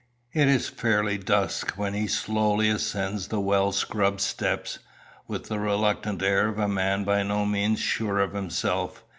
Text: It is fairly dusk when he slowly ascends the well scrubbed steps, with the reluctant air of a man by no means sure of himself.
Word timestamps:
It 0.33 0.47
is 0.47 0.67
fairly 0.67 1.19
dusk 1.19 1.73
when 1.77 1.93
he 1.93 2.07
slowly 2.07 2.69
ascends 2.69 3.27
the 3.27 3.39
well 3.39 3.71
scrubbed 3.71 4.19
steps, 4.21 4.79
with 5.27 5.47
the 5.47 5.59
reluctant 5.59 6.23
air 6.23 6.47
of 6.47 6.57
a 6.57 6.67
man 6.67 7.03
by 7.03 7.21
no 7.21 7.45
means 7.45 7.79
sure 7.79 8.17
of 8.19 8.33
himself. 8.33 9.03